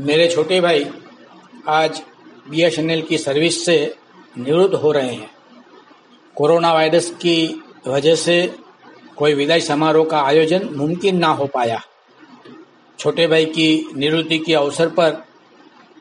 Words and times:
मेरे 0.00 0.28
छोटे 0.28 0.60
भाई 0.60 0.86
आज 1.68 2.02
बीएसएनएल 2.50 3.02
की 3.02 3.18
सर्विस 3.18 3.64
से 3.64 3.94
निवृत्त 4.38 4.74
हो 4.74 4.92
रहे 4.92 5.12
हैं। 5.14 5.30
कोरोना 6.36 6.72
वायरस 6.72 7.10
की 7.10 7.62
वजह 7.86 8.14
से 8.14 8.54
कोई 9.16 9.34
विदाई 9.34 9.60
समारोह 9.60 10.04
का 10.04 10.22
आयोजन 10.22 10.68
मुमकिन 10.72 11.16
ना 11.16 11.26
हो 11.26 11.46
पाया। 11.46 11.80
छोटे 12.98 13.26
भाई 13.26 13.44
की 13.44 13.88
निवृत्ति 13.96 14.38
के 14.38 14.54
अवसर 14.54 14.88
पर 14.88 15.24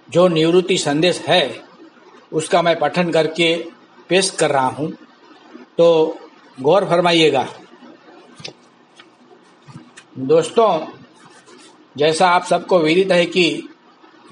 जो 0.10 0.28
निवृत्ति 0.28 0.78
संदेश 0.78 1.20
है, 1.20 1.64
उसका 2.34 2.62
मैं 2.62 2.80
पठन 2.80 3.12
करके 3.12 3.56
पेश 4.10 4.30
कर 4.30 4.52
रहा 4.52 4.68
हूँ। 4.68 4.92
तो 5.78 6.18
गौर 6.62 6.86
फरमाइएगा। 6.86 7.48
दोस्तों, 10.18 10.88
जैसा 11.98 12.30
आप 12.30 12.44
सबको 12.44 12.80
विदित 12.80 13.12
है 13.12 13.26
कि 13.26 13.70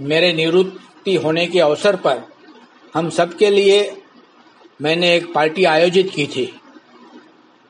मेरे 0.02 0.32
निवृत्ति 0.34 1.16
होने 1.16 1.46
के 1.48 1.60
अवसर 1.60 1.96
पर 1.96 2.22
हम 2.94 3.10
सबके 3.10 3.50
लिए 3.50 3.98
मैंने 4.82 5.16
एक 5.16 5.34
पार्टी 5.34 5.64
आयोजित 5.64 6.10
की 6.10 6.26
थी। 6.28 6.46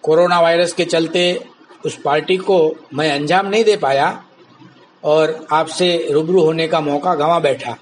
कोरोना 0.04 0.40
वायरस 0.42 0.74
के 0.74 0.86
चलते 0.86 1.24
उस 1.86 1.98
पार्टी 2.02 2.38
को 2.38 2.58
मैं 2.94 3.12
अंजाम 3.12 3.48
नहीं 3.48 3.64
दे 3.64 3.76
पाया 3.78 4.24
और 5.04 5.48
आपसे 5.52 6.08
रूबरू 6.12 6.42
होने 6.42 6.68
का 6.68 6.82
मौका 6.82 7.16
गंवा 7.16 7.40
बैठा। 7.40 7.76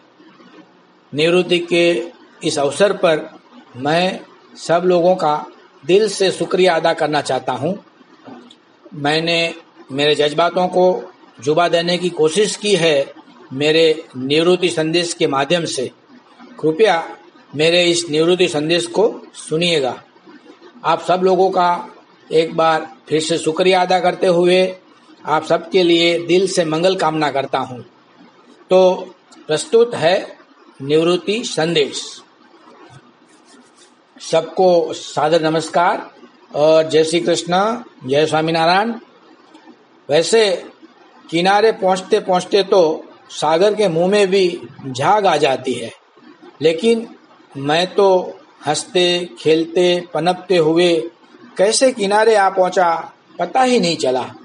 निवृत्ति 1.13 1.59
के 1.59 1.86
इस 2.47 2.59
अवसर 2.59 2.94
पर 2.94 3.30
मैं 3.75 4.20
सब 4.58 4.84
लोगों 4.86 5.16
का 5.16 5.45
दिल 5.86 6.08
से 6.09 6.31
शुक्रिया 6.31 6.75
अदा 6.75 6.94
करना 6.94 7.22
चाहता 7.22 7.53
हूँ। 7.53 7.77
मैंने 8.94 9.53
मेरे 9.91 10.16
जज्बातों 10.16 10.67
को 10.67 11.13
जुबा 11.41 11.67
देने 11.67 11.97
की 11.97 12.09
कोशिश 12.09 12.55
की 12.55 12.75
है 12.75 13.19
मेरे 13.52 14.03
निवृत्ति 14.17 14.69
संदेश 14.69 15.14
के 15.14 15.28
माध्यम 15.28 15.66
से 15.66 15.92
कृपया 16.59 17.03
मेरे 17.56 17.83
इस 17.83 18.06
निवृत्ति 18.09 18.47
संदेश 18.47 18.86
को 18.88 19.06
सुनिएगा। 19.33 20.03
आप 20.86 21.02
सब 21.02 21.22
लोगों 21.23 21.50
का 21.50 21.89
एक 22.31 22.56
बार 22.58 22.88
फिर 23.09 23.22
से 23.22 23.38
शुक्रिया 23.38 23.81
अदा 23.81 24.00
करते 24.00 24.28
हुए 24.28 24.61
आप 25.25 25.44
सबके 25.44 25.83
लिए 25.83 26.17
दिल 26.28 26.47
से 26.47 26.66
मंगल 26.66 26.95
कामना 26.95 27.31
करता 27.31 27.59
हूँ। 27.59 27.81
तो 28.69 28.95
प्रस्तुत 29.47 29.95
है 29.95 30.38
निवृत्ति 30.81 31.41
संदेश। 31.44 32.02
सबको 34.22 34.94
सादर 34.94 35.41
नमस्कार 35.41 36.09
और 36.56 36.89
जय 36.89 37.03
श्री 37.03 37.19
कृष्ण, 37.19 37.84
जय 38.06 38.25
स्वामीनारायण। 38.25 38.94
वैसे 40.09 40.41
किनारे 41.30 41.72
पहुँचते 41.72 42.19
पहुँचते 42.19 42.63
तो 42.63 42.81
सागर 43.30 43.75
के 43.75 43.88
मुँह 43.88 44.08
में 44.08 44.27
भी 44.27 44.61
झाग 44.88 45.25
आ 45.25 45.38
जाती 45.38 45.73
है। 45.73 45.91
लेकिन 46.61 47.16
मैं 47.58 47.95
तो 47.95 48.39
हँसते, 48.66 49.30
खेलते, 49.39 50.08
पनपते 50.13 50.58
हुए 50.58 51.09
कैसे 51.57 51.91
किनारे 51.91 52.35
आ 52.35 52.50
पहुँचा 52.50 53.13
पता 53.39 53.61
ही 53.61 53.80
नहीं 53.80 53.97
चला। 53.97 54.35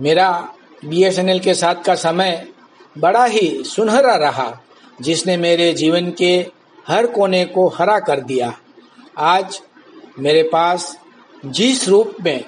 मेरा 0.00 0.54
बीएसएनएल 0.84 1.40
के 1.40 1.54
साथ 1.54 1.74
का 1.74 1.94
समय 1.94 2.48
बड़ा 2.98 3.24
ही 3.24 3.62
सुनहरा 3.64 4.16
रहा, 4.16 4.60
जिसने 5.00 5.36
मेरे 5.36 5.72
जीवन 5.72 6.10
के 6.10 6.46
हर 6.88 7.06
कोने 7.06 7.44
को 7.44 7.68
हरा 7.68 7.98
कर 7.98 8.20
दिया। 8.20 8.58
आज 9.18 9.62
मेरे 10.18 10.42
पास 10.42 10.98
जिस 11.46 11.88
रूप 11.88 12.14
में 12.24 12.44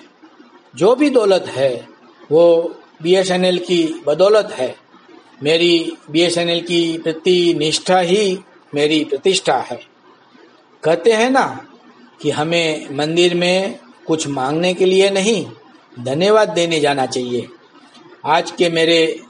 जो 0.77 0.95
भी 0.95 1.11
दौलत 1.11 1.45
है, 1.47 1.89
वो 2.31 2.75
बीएसएनएल 3.03 3.59
की 3.59 4.03
बदौलत 4.07 4.49
है। 4.53 4.88
मेरी 5.43 5.97
बीएसएनएल 6.11 6.61
की 6.61 6.99
प्रति 6.99 7.55
निष्ठा 7.59 7.99
ही 7.99 8.39
मेरी 8.75 9.03
प्रतिष्ठा 9.05 9.57
है। 9.61 9.81
कहते 10.83 11.13
हैं 11.13 11.31
ना 11.31 11.45
कि 12.23 12.31
हमें 12.31 12.97
मंदिर 12.97 13.35
में 13.35 13.79
कुछ 14.07 14.27
मांगने 14.29 14.73
के 14.75 14.85
लिए 14.85 15.11
नहीं, 15.11 15.47
धन्यवाद 15.99 16.49
देने 16.49 16.81
जाना 16.81 17.07
चाहिए। 17.07 17.49
आज 18.27 18.51
के 18.51 18.69
मेरे 18.69 19.21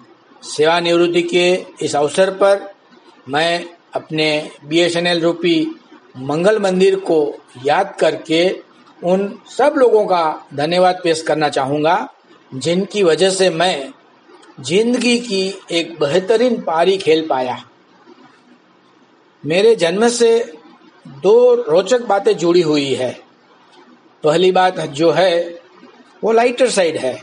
सेवानिवृत्ति 0.43 1.23
के 1.23 1.47
इस 1.85 1.97
अवसर 1.97 2.31
पर 2.31 2.71
मैं 3.29 3.65
अपने 3.95 4.51
बीएसएनएल 4.65 5.21
रूपी 5.21 5.61
मंगल 6.17 6.59
मंदिर 6.59 6.97
को 7.01 7.21
याद 7.67 7.95
करके 8.01 8.49
उन 9.03 9.39
सब 9.49 9.75
लोगों 9.79 10.05
का 10.07 10.47
धन्यवाद 10.55 11.01
पेश 11.05 11.23
करना 11.23 11.49
चाहूँगा, 11.49 12.09
जिनकी 12.55 13.03
वजह 13.03 13.31
से 13.31 13.51
मैं 13.51 13.93
ज़िंदगी 14.59 15.19
की 15.19 15.43
एक 15.71 15.99
बेहतरीन 16.01 16.61
पारी 16.61 16.97
खेल 16.99 17.27
पाया। 17.27 17.57
मेरे 19.45 19.75
जन्म 19.77 20.09
से 20.09 20.31
दो 21.07 21.55
रोचक 21.55 22.03
बातें 22.03 22.37
जुड़ी 22.37 22.63
हुई 22.63 22.95
है। 22.95 23.11
पहली 24.25 24.51
बात 24.53 24.81
जो 24.81 25.11
है, 25.11 25.61
वो 26.25 26.33
लाइटर 26.33 26.71
साइड 26.71 26.97
है 26.97 27.15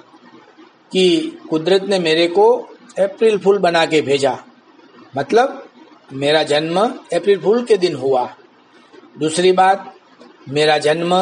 कि 0.91 1.37
कुदरत 1.49 1.83
ने 1.83 1.99
मेरे 1.99 2.27
को 2.27 2.51
अप्रैल 2.99 3.37
फूल 3.37 3.57
बना 3.57 3.85
के 3.85 4.01
भेजा। 4.01 4.37
मतलब 5.17 5.61
मेरा 6.13 6.43
जन्म 6.43 6.79
अप्रैल 6.81 7.39
फूल 7.39 7.63
के 7.63 7.77
दिन 7.77 7.95
हुआ। 7.95 8.25
दूसरी 9.19 9.51
बात, 9.51 9.93
मेरा 10.49 10.77
जन्म 10.77 11.15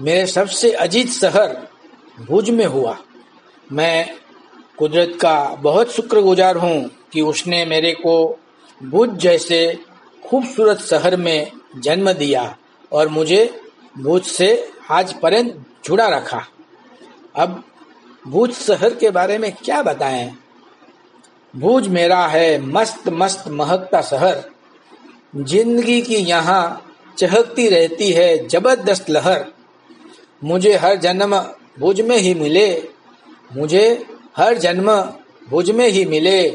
मेरे 0.00 0.26
सबसे 0.26 0.72
अजीत 0.72 1.10
शहर 1.10 1.56
भुज 2.20 2.50
में 2.50 2.66
हुआ। 2.66 2.98
मैं 3.72 4.10
कुदरत 4.78 5.18
का 5.20 5.38
बहुत 5.62 5.92
शुक्रगुजार 5.92 6.56
हूँ 6.56 6.90
कि 7.12 7.20
उसने 7.20 7.64
मेरे 7.64 7.92
को 7.92 8.14
भुज 8.80 9.16
जैसे 9.18 9.60
खूबसूरत 10.22 10.80
शहर 10.80 11.16
में 11.16 11.50
जन्म 11.76 12.12
दिया 12.12 12.56
और 12.92 13.08
मुझे 13.08 13.60
भुज 13.98 14.22
से 14.22 14.50
आज 14.90 15.12
पर्यंत 15.12 15.64
जुड़ा 15.84 16.06
रखा। 16.08 16.42
अब 17.36 17.62
भुज 18.28 18.52
शहर 18.52 18.94
के 18.94 19.10
बारे 19.10 19.38
में 19.38 19.52
क्या 19.54 19.82
बताएँ? 19.82 20.30
भुज 21.54 21.88
मेरा 21.88 22.26
है 22.26 22.58
मस्त 22.62 23.08
मस्त 23.08 23.48
महकता 23.48 24.00
शहर। 24.02 24.44
ज़िंदगी 25.36 26.00
की 26.02 26.16
यहाँ 26.16 26.92
चहकती 27.18 27.68
रहती 27.68 28.10
है 28.12 28.46
ज़बरदस्त 28.48 29.10
लहर। 29.10 29.44
मुझे 30.42 30.76
हर 30.76 30.96
जन्म 30.96 31.36
भुज 31.78 32.00
में 32.00 32.16
ही 32.16 32.34
मिले। 32.34 32.70
मुझे 33.56 33.84
हर 34.38 34.58
जन्म 34.58 34.90
भुज 35.48 35.70
में 35.70 35.88
ही 35.88 36.04
मिले। 36.04 36.50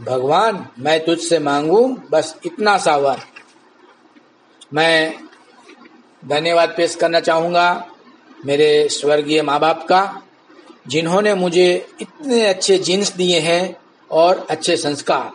भगवान, 0.00 0.66
मैं 0.78 1.04
तुझसे 1.04 1.38
मांगू, 1.38 1.96
बस 2.10 2.36
इतना 2.46 2.78
सावर 2.78 3.18
मैं 4.74 5.14
धन्यवाद 6.28 6.74
पेश 6.76 6.94
करना 6.94 7.20
चाहूँगा 7.20 7.86
मेरे 8.44 8.88
स्वर्गीय 8.88 9.42
माँ 9.42 9.60
बाप 9.60 9.86
का, 9.88 10.22
जिन्होंने 10.86 11.34
मुझे 11.34 11.88
इतने 12.00 12.46
अच्छे 12.46 12.78
जीन्स 12.78 13.12
दिए 13.12 13.38
हैं 13.40 13.76
और 14.10 14.46
अच्छे 14.50 14.76
संस्कार। 14.76 15.30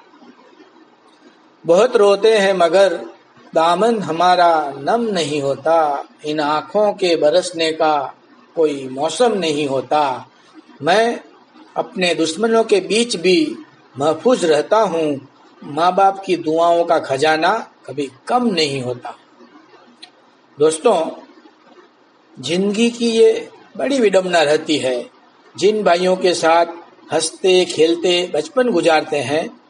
बहुत 1.65 1.95
रोते 1.95 2.37
हैं, 2.37 2.53
मगर 2.53 2.93
दामन 3.55 3.99
हमारा 3.99 4.73
नम 4.77 5.01
नहीं 5.01 5.41
होता। 5.41 6.03
इन 6.25 6.39
आँखों 6.39 6.93
के 6.93 7.15
बरसने 7.15 7.71
का 7.71 8.13
कोई 8.55 8.87
मौसम 8.87 9.33
नहीं 9.33 9.67
होता। 9.67 10.29
मैं 10.81 11.19
अपने 11.77 12.13
दुश्मनों 12.15 12.63
के 12.63 12.79
बीच 12.79 13.15
भी 13.15 13.57
महफूज 13.95 14.45
रहता 14.45 14.77
हूँ। 14.77 15.27
माँ 15.63 15.95
बाप 15.95 16.23
की 16.25 16.35
दुआओं 16.35 16.83
का 16.83 16.99
खजाना 16.99 17.53
कभी 17.85 18.09
कम 18.27 18.47
नहीं 18.47 18.81
होता। 18.81 19.17
दोस्तों, 20.59 20.95
ज़िंदगी 22.43 22.89
की 22.89 23.09
ये 23.09 23.49
बड़ी 23.77 23.99
विडम्बना 23.99 24.41
रहती 24.41 24.77
है। 24.77 25.09
जिन 25.55 25.83
भाइयों 25.83 26.15
के 26.15 26.33
साथ 26.33 26.65
हँसते, 27.13 27.65
खेलते, 27.65 28.31
बचपन 28.33 28.69
गुजारते 28.69 29.17
हैं, 29.17 29.61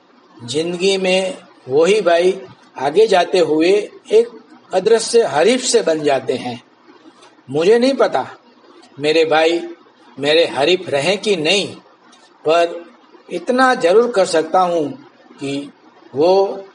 ज़िंदगी 0.46 0.98
में 0.98 1.38
वही 1.70 2.02
भाई 2.02 2.42
आगे 2.78 3.08
जाते 3.08 3.40
हुए 3.40 3.72
एक 4.12 4.30
अदृश्य 4.74 5.24
हरीफ 5.24 5.62
से 5.62 5.82
बन 5.82 6.04
जाते 6.04 6.34
हैं। 6.34 6.62
मुझे 7.50 7.80
नहीं 7.80 7.94
पता 7.94 8.26
मेरे 9.00 9.26
भाई 9.26 9.62
मेरे 10.20 10.46
हरीफ 10.46 10.90
रहे 10.90 11.18
कि 11.18 11.36
नहीं। 11.36 11.76
पर 12.46 12.84
इतना 13.30 13.74
ज़रूर 13.76 14.12
कर 14.12 14.26
सकता 14.26 14.60
हूँ 14.60 14.88
कि 15.40 15.72
वो 16.16 16.66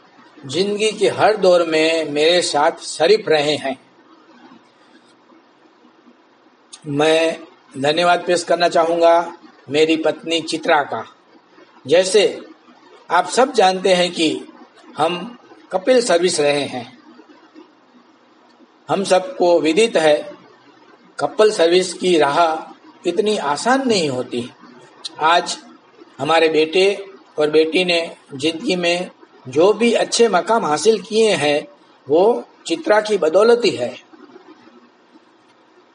ज़िंदगी 0.46 0.90
के 0.92 1.08
हर 1.08 1.36
दौर 1.36 1.64
में 1.66 2.10
मेरे 2.10 2.40
साथ 2.42 2.82
शरीफ 2.82 3.28
रहे 3.28 3.54
हैं। 3.56 3.76
मैं 6.88 7.38
धन्यवाद 7.78 8.24
पेश 8.26 8.42
करना 8.44 8.68
चाहूँगा 8.68 9.14
मेरी 9.70 9.96
पत्नी 9.96 10.40
चित्रा 10.40 10.82
का। 10.82 11.04
जैसे 11.86 12.22
आप 13.10 13.28
सब 13.28 13.52
जानते 13.52 13.94
हैं 13.94 14.10
कि 14.12 14.30
हम 14.98 15.38
कपिल 15.72 16.00
सर्विस 16.02 16.40
रहे 16.40 16.64
हैं। 16.64 16.86
हम 18.88 19.04
सबको 19.04 19.58
विदित 19.60 19.96
है, 19.96 20.16
कपल 21.18 21.50
सर्विस 21.50 21.92
की 21.94 22.16
राह 22.18 23.08
इतनी 23.08 23.36
आसान 23.36 23.86
नहीं 23.88 24.08
होती। 24.08 24.50
आज 25.20 25.58
हमारे 26.18 26.48
बेटे 26.48 27.06
और 27.38 27.50
बेटी 27.50 27.84
ने 27.84 28.16
ज़िंदगी 28.34 28.76
में 28.76 29.10
जो 29.48 29.72
भी 29.72 29.92
अच्छे 29.92 30.28
मकाम 30.28 30.64
हासिल 30.66 31.00
किए 31.00 31.32
हैं, 31.32 31.68
वो 32.08 32.44
चित्रा 32.66 33.00
की 33.00 33.18
बदौलत 33.18 33.62
ही 33.64 33.70
है। 33.70 33.96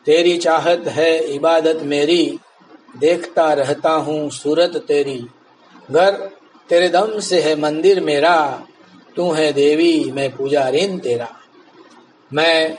तेरी 0.05 0.37
चाहत 0.37 0.87
है 0.87 1.33
इबादत 1.33 1.79
मेरी, 1.83 2.39
देखता 2.97 3.53
रहता 3.53 3.91
हूँ 3.91 4.29
सूरत 4.29 4.77
तेरी। 4.87 5.27
घर 5.91 6.11
तेरे 6.69 6.89
दम 6.89 7.19
से 7.19 7.41
है 7.41 7.55
मंदिर 7.55 8.01
मेरा, 8.01 8.67
तू 9.15 9.31
है 9.31 9.53
देवी, 9.53 10.11
मैं 10.11 10.35
पूजा 10.35 10.69
ऋण 10.69 10.97
तेरा। 10.97 11.27
मैं 12.33 12.77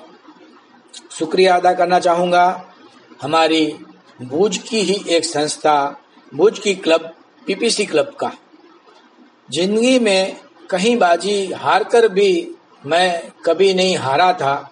शुक्रिया 1.11 1.57
अदा 1.57 1.73
करना 1.73 1.99
चाहूँगा। 2.01 2.71
हमारी 3.23 3.77
भुज 4.23 4.59
की 4.59 4.81
ही 4.81 5.05
एक 5.09 5.25
संस्था 5.25 6.01
भुज 6.35 6.59
की 6.59 6.75
क्लब, 6.75 7.13
पीपीसी 7.47 7.85
क्लब 7.87 8.17
का। 8.21 8.31
ज़िंदगी 9.49 9.99
में 9.99 10.37
कहीं 10.71 10.97
बाजी 10.97 11.53
हार 11.53 11.85
कर 11.85 12.09
भी 12.09 12.57
मैं 12.87 13.31
कभी 13.47 13.73
नहीं 13.75 13.97
हारा 13.97 14.33
था। 14.33 14.71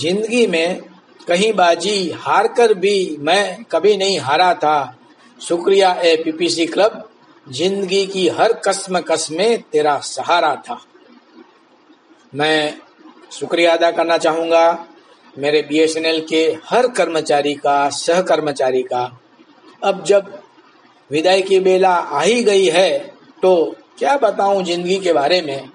ज़िंदगी 0.00 0.46
में 0.46 0.80
कहीं 1.28 1.52
बाजी 1.52 2.10
हार 2.16 2.46
कर 2.48 2.74
भी 2.74 3.16
मैं 3.20 3.64
कभी 3.64 3.96
नहीं 3.96 4.18
हारा 4.18 4.52
था। 4.54 4.96
शुक्रिया 5.40 5.92
ए 5.94 6.16
पीपीसी 6.16 6.66
क्लब, 6.66 7.08
ज़िंदगी 7.46 8.04
की 8.06 8.26
हर 8.28 8.52
कस्म 8.66 9.00
कसमें 9.00 9.62
तेरा 9.62 9.98
सहारा 9.98 10.54
था। 10.68 10.80
मैं 12.32 12.78
शुक्रिया 13.32 13.72
अदा 13.72 13.90
करना 13.90 14.18
चाहूँगा 14.18 14.86
मेरे 15.36 15.62
बीएसएनएल 15.62 16.20
के 16.28 16.42
हर 16.64 16.88
कर्मचारी 16.88 17.54
का, 17.54 17.88
सह 17.88 18.20
कर्मचारी 18.22 18.82
का। 18.82 19.04
अब 19.82 20.04
जब 20.04 20.32
विदाई 21.10 21.42
की 21.42 21.58
बेला 21.60 21.94
आ 21.94 22.22
ही 22.22 22.42
गई 22.44 22.66
है 22.66 22.90
तो 23.42 23.54
क्या 23.98 24.16
बताऊँ 24.18 24.62
ज़िंदगी 24.64 24.98
के 24.98 25.12
बारे 25.12 25.40
में? 25.42 25.68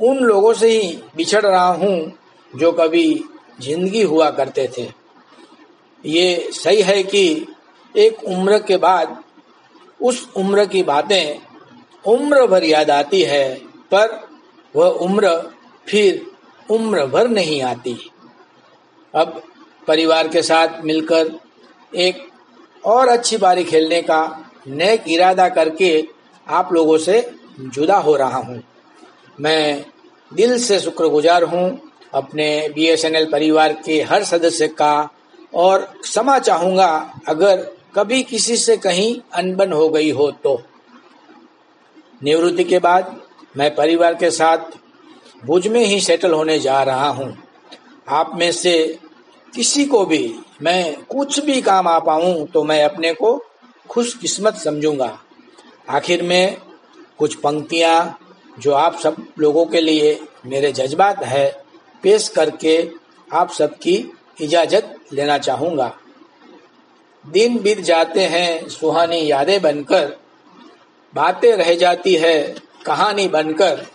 उन 0.00 0.18
लोगों 0.18 0.52
से 0.54 0.68
ही 0.70 0.96
बिछड़ 1.16 1.44
रहा 1.46 1.66
हूँ 1.66 2.12
जो 2.52 2.70
कभी 2.72 3.24
ज़िंदगी 3.60 4.02
हुआ 4.02 4.30
करते 4.30 4.68
थे। 4.78 4.88
ये 6.04 6.50
सही 6.52 6.82
है 6.82 7.02
कि 7.02 7.46
एक 7.94 8.24
उम्र 8.26 8.58
के 8.58 8.76
बाद 8.76 9.16
उस 10.00 10.28
उम्र 10.36 10.64
की 10.66 10.82
बातें 10.82 11.38
उम्र 12.04 12.46
भर 12.46 12.64
याद 12.64 12.90
आती 12.90 13.22
है, 13.22 13.54
पर 13.90 14.20
वह 14.74 14.88
उम्र 15.04 15.30
फिर 15.86 16.26
उम्र 16.68 17.06
भर 17.06 17.28
नहीं 17.28 17.60
आती। 17.62 17.96
अब 19.14 19.42
परिवार 19.88 20.28
के 20.28 20.42
साथ 20.42 20.80
मिलकर 20.84 21.30
एक 21.96 22.26
और 22.84 23.08
अच्छी 23.08 23.36
बारी 23.36 23.64
खेलने 23.64 24.00
का 24.02 24.20
नेक 24.68 25.04
इरादा 25.08 25.48
करके 25.48 25.90
आप 26.46 26.72
लोगों 26.72 26.98
से 26.98 27.20
जुदा 27.60 27.96
हो 27.96 28.16
रहा 28.16 28.38
हूँ। 28.38 28.62
मैं 29.40 29.84
दिल 30.30 30.58
से 30.58 30.78
शुक्रगुजार 30.80 31.44
हूँ 31.44 31.80
अपने 32.14 32.46
बीएसएनएल 32.68 33.30
परिवार 33.30 33.72
के 33.86 34.00
हर 34.02 34.24
सदस्य 34.24 34.68
का 34.68 35.08
और 35.54 35.82
क्षमा 36.02 36.38
चाहूँगा 36.38 36.88
अगर 37.28 37.56
कभी 37.94 38.22
किसी 38.22 38.56
से 38.56 38.76
कहीं 38.76 39.16
अनबन 39.34 39.72
हो 39.72 39.88
गई 39.88 40.10
हो 40.10 40.30
तो। 40.44 40.60
निवृत्ति 42.20 42.64
के 42.64 42.78
बाद 42.78 43.16
मैं 43.56 43.74
परिवार 43.74 44.14
के 44.14 44.30
साथ 44.30 44.78
भुज 45.46 45.66
में 45.68 45.84
ही 45.84 46.00
सेटल 46.00 46.32
होने 46.32 46.58
जा 46.58 46.82
रहा 46.82 47.08
हूँ। 47.08 47.36
आप 48.08 48.30
में 48.34 48.50
से 48.52 48.74
किसी 49.54 49.84
को 49.84 50.04
भी, 50.06 50.34
मैं 50.62 51.04
कुछ 51.04 51.38
भी 51.40 51.60
काम 51.62 51.88
आ 51.88 51.98
पाऊँ 51.98 52.46
तो 52.46 52.62
मैं 52.64 52.82
अपने 52.84 53.12
को 53.14 53.36
खुशकिस्मत 53.90 54.54
समझूँगा। 54.54 55.18
आखिर 55.88 56.22
में 56.22 56.56
कुछ 57.18 57.34
पंक्तियाँ 57.34 58.18
जो 58.58 58.72
आप 58.72 58.98
सब 58.98 59.16
लोगों 59.38 59.64
के 59.66 59.80
लिए 59.80 60.18
मेरे 60.46 60.72
जज्बात 60.72 61.22
है, 61.24 61.50
पेश 62.04 62.28
करके 62.28 62.76
आप 63.28 63.50
सबकी 63.50 63.96
इजाज़त 64.40 64.94
लेना 65.12 65.38
चाहूँगा। 65.38 65.92
दिन 67.24 67.58
बीत 67.58 67.80
जाते 67.80 68.26
हैं, 68.26 68.68
सुहानी 68.68 69.30
यादें 69.30 69.60
बनकर, 69.62 70.16
बातें 71.14 71.52
रह 71.56 71.74
जाती 71.74 72.14
है, 72.14 72.54
कहानी 72.86 73.28
बनकर। 73.28 73.86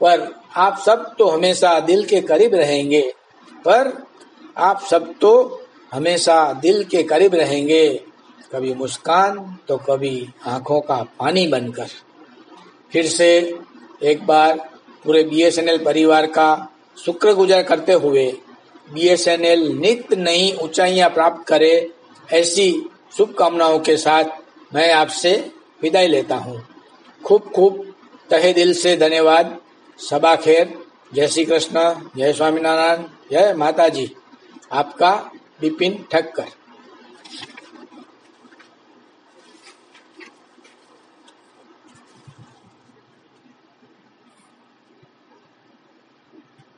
पर 0.00 0.28
आप 0.56 0.78
सब 0.78 1.14
तो 1.18 1.28
हमेशा 1.28 1.78
दिल 1.80 2.04
के 2.04 2.20
करीब 2.20 2.54
रहेंगे, 2.54 3.02
पर 3.64 4.09
आप 4.60 4.80
सब 4.80 5.12
तो 5.20 5.32
हमेशा 5.92 6.52
दिल 6.52 6.82
के 6.84 7.02
करीब 7.02 7.34
रहेंगे। 7.34 7.88
कभी 8.52 8.74
मुस्कान 8.74 9.38
तो 9.68 9.76
कभी 9.78 10.28
आँखों 10.46 10.80
का 10.80 11.02
पानी 11.18 11.46
बनकर। 11.46 11.88
फिर 12.92 13.06
से 13.06 13.30
एक 14.02 14.26
बार 14.26 14.56
पूरे 15.04 15.22
बीएसएनएल 15.24 15.84
परिवार 15.84 16.26
का 16.26 16.50
शुक्र 16.98 17.32
गुजार 17.34 17.62
करते 17.62 17.92
हुए 17.94 18.26
बीएसएनएल 18.88 19.66
नित्य 19.72 20.16
नई 20.16 20.52
ऊंचाइयाँ 20.62 21.10
प्राप्त 21.10 21.46
करे, 21.48 21.90
ऐसी 22.28 22.90
शुभकामनाओं 23.16 23.78
के 23.78 23.96
साथ 23.96 24.24
मैं 24.74 24.92
आपसे 24.92 25.34
विदाई 25.82 26.06
लेता 26.06 26.36
हूँ। 26.36 26.60
खूब 27.24 27.50
खूब 27.54 27.84
तहे 28.30 28.52
दिल 28.52 28.72
से 28.74 28.96
धन्यवाद। 28.96 29.58
सबा 29.98 30.34
खेर। 30.36 30.78
जय 31.14 31.28
श्री 31.28 31.44
कृष्ण। 31.44 31.80
जय 32.16 32.32
स्वामीनारायण। 32.32 33.02
जय 33.30 33.52
माता 33.56 33.88
जी 33.88 34.10
आपका 34.72 35.30
विपिन 35.60 36.04
ठक्कर। 36.12 36.48